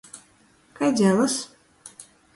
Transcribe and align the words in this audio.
Kai 0.75 0.89
dzelys? 0.97 1.37